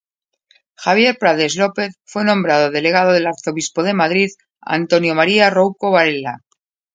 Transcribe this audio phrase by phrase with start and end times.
[0.83, 6.39] Javier Prades López fue nombrado delegado del arzobispo de Madrid, Antonio María Rouco Varela.